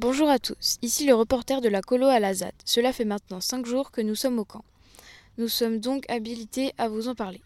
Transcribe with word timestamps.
Bonjour 0.00 0.30
à 0.30 0.38
tous, 0.38 0.76
ici 0.80 1.06
le 1.06 1.14
reporter 1.16 1.60
de 1.60 1.68
la 1.68 1.82
colo 1.82 2.06
à 2.06 2.20
la 2.20 2.32
ZAD. 2.32 2.54
Cela 2.64 2.92
fait 2.92 3.04
maintenant 3.04 3.40
5 3.40 3.66
jours 3.66 3.90
que 3.90 4.00
nous 4.00 4.14
sommes 4.14 4.38
au 4.38 4.44
camp. 4.44 4.64
Nous 5.38 5.48
sommes 5.48 5.80
donc 5.80 6.08
habilités 6.08 6.72
à 6.78 6.88
vous 6.88 7.08
en 7.08 7.16
parler. 7.16 7.42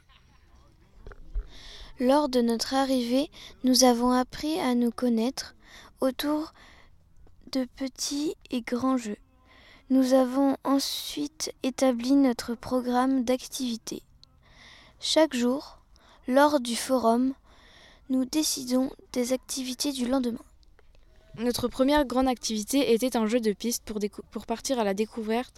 Lors 1.99 2.29
de 2.29 2.43
notre 2.43 2.75
arrivée, 2.75 3.31
nous 3.65 3.85
avons 3.85 4.11
appris 4.11 4.61
à 4.61 4.75
nous 4.75 4.91
connaître 4.91 5.55
autour 6.03 6.53
de 7.53 7.67
petits 7.77 8.35
et 8.51 8.61
grands 8.61 8.99
jeux. 8.99 9.17
Nous 9.89 10.13
avons 10.13 10.59
ensuite 10.63 11.55
établi 11.63 12.13
notre 12.13 12.55
programme 12.55 13.25
d'activités. 13.25 14.03
Chaque 15.01 15.35
jour, 15.35 15.79
lors 16.29 16.61
du 16.61 16.77
forum, 16.77 17.33
nous 18.11 18.27
décidons 18.27 18.91
des 19.15 19.33
activités 19.33 19.93
du 19.93 20.07
lendemain. 20.07 20.45
Notre 21.39 21.67
première 21.67 22.05
grande 22.05 22.29
activité 22.29 22.93
était 22.93 23.17
un 23.17 23.27
jeu 23.27 23.41
de 23.41 23.53
piste 23.53 23.85
pour, 23.85 23.99
pour 24.31 24.47
partir 24.47 24.79
à 24.79 24.85
la 24.85 24.95
découverte 24.95 25.55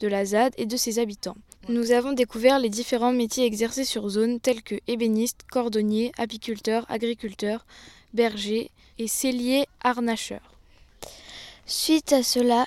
de 0.00 0.08
la 0.08 0.24
ZAD 0.26 0.52
et 0.58 0.66
de 0.66 0.76
ses 0.76 0.98
habitants. 0.98 1.36
Nous 1.68 1.90
avons 1.90 2.12
découvert 2.12 2.58
les 2.58 2.68
différents 2.68 3.12
métiers 3.12 3.46
exercés 3.46 3.84
sur 3.84 4.08
zone 4.08 4.40
tels 4.40 4.62
que 4.62 4.76
ébéniste, 4.86 5.44
cordonnier, 5.50 6.12
apiculteur, 6.18 6.84
agriculteur, 6.90 7.64
berger 8.12 8.70
et 8.98 9.08
cellier 9.08 9.66
harnacheur. 9.82 10.42
Suite 11.64 12.12
à 12.12 12.22
cela, 12.22 12.66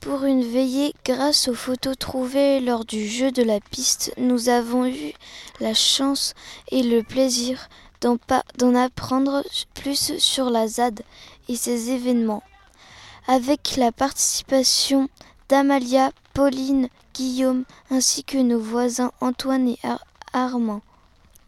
pour 0.00 0.24
une 0.24 0.44
veillée 0.44 0.94
grâce 1.04 1.48
aux 1.48 1.54
photos 1.54 1.96
trouvées 1.98 2.60
lors 2.60 2.84
du 2.84 3.08
jeu 3.08 3.32
de 3.32 3.42
la 3.42 3.58
piste, 3.58 4.12
nous 4.18 4.48
avons 4.48 4.86
eu 4.86 5.12
la 5.58 5.74
chance 5.74 6.34
et 6.70 6.82
le 6.82 7.02
plaisir 7.02 7.68
d'en 8.58 8.74
apprendre 8.74 9.42
plus 9.74 10.18
sur 10.18 10.50
la 10.50 10.68
ZAD 10.68 11.02
et 11.48 11.56
ses 11.56 11.90
événements, 11.90 12.42
avec 13.26 13.76
la 13.76 13.90
participation 13.90 15.08
d'Amalia, 15.48 16.12
Pauline, 16.32 16.88
Guillaume 17.14 17.64
ainsi 17.90 18.22
que 18.22 18.38
nos 18.38 18.60
voisins 18.60 19.12
Antoine 19.20 19.68
et 19.68 19.78
Armand. 20.32 20.82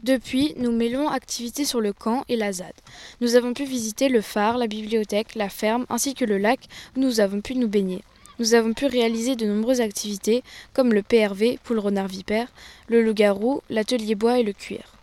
Depuis, 0.02 0.54
nous 0.56 0.70
mêlons 0.70 1.08
activités 1.08 1.64
sur 1.64 1.80
le 1.80 1.92
camp 1.92 2.24
et 2.28 2.36
la 2.36 2.52
ZAD. 2.52 2.72
Nous 3.20 3.34
avons 3.34 3.52
pu 3.52 3.64
visiter 3.64 4.08
le 4.08 4.20
phare, 4.20 4.56
la 4.56 4.68
bibliothèque, 4.68 5.34
la 5.34 5.48
ferme 5.48 5.86
ainsi 5.88 6.14
que 6.14 6.24
le 6.24 6.38
lac 6.38 6.60
où 6.96 7.00
nous 7.00 7.20
avons 7.20 7.40
pu 7.40 7.54
nous 7.56 7.68
baigner. 7.68 8.02
Nous 8.38 8.54
avons 8.54 8.72
pu 8.72 8.86
réaliser 8.86 9.34
de 9.34 9.46
nombreuses 9.46 9.80
activités 9.80 10.44
comme 10.72 10.92
le 10.92 11.02
PRV, 11.02 11.58
poule 11.64 11.80
renard 11.80 12.06
vipère, 12.06 12.48
le 12.88 13.02
loup-garou, 13.02 13.62
l'atelier 13.68 14.14
bois 14.14 14.38
et 14.38 14.44
le 14.44 14.52
cuir. 14.52 14.97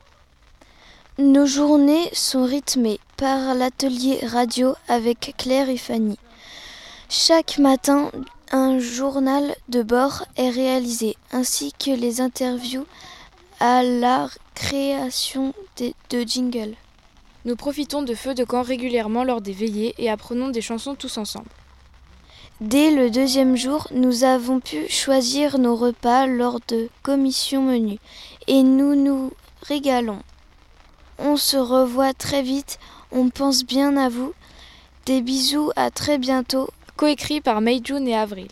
Nos 1.18 1.46
journées 1.46 2.10
sont 2.12 2.44
rythmées 2.44 3.00
par 3.16 3.56
l'atelier 3.56 4.20
radio 4.28 4.76
avec 4.90 5.34
Claire 5.38 5.70
et 5.70 5.78
Fanny. 5.78 6.20
Chaque 7.08 7.58
matin, 7.58 8.12
un 8.52 8.80
journal 8.80 9.56
de 9.70 9.82
bord 9.82 10.26
est 10.36 10.50
réalisé, 10.50 11.16
ainsi 11.32 11.72
que 11.72 11.92
les 11.92 12.20
interviews 12.20 12.86
à 13.62 13.82
la 13.82 14.28
création 14.56 15.54
de, 15.78 15.94
jingles. 16.28 16.76
Nous 17.46 17.56
profitons 17.56 18.02
de 18.02 18.14
feux 18.14 18.34
de 18.34 18.44
camp 18.44 18.62
régulièrement 18.64 19.24
lors 19.24 19.40
des 19.40 19.54
veillées 19.54 19.96
et 19.98 20.10
apprenons 20.10 20.50
des 20.50 20.62
chansons 20.62 20.96
tous 20.96 21.18
ensemble. 21.18 21.48
Dès 22.60 22.92
le 22.92 23.10
deuxième 23.10 23.56
jour, 23.56 23.88
nous 23.92 24.26
avons 24.26 24.60
pu 24.60 24.90
choisir 24.90 25.60
nos 25.60 25.78
repas 25.78 26.28
lors 26.28 26.60
de 26.68 26.90
commissions 27.04 27.62
menus 27.62 28.00
et 28.48 28.64
nous 28.64 28.96
nous 28.96 29.32
régalons. 29.62 30.20
On 31.18 31.38
se 31.38 31.58
revoit 31.58 32.14
très 32.14 32.42
vite, 32.42 32.78
on 33.12 33.30
pense 33.30 33.64
bien 33.64 33.96
à 33.98 34.10
vous. 34.10 34.34
Des 35.06 35.22
bisous, 35.22 35.72
à 35.76 35.92
très 35.92 36.18
bientôt. 36.18 36.70
Coécrit 36.98 37.42
par 37.42 37.62
Meijun 37.62 38.06
et 38.06 38.16
Avril. 38.16 38.48